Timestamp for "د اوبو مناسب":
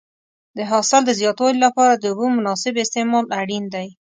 1.95-2.73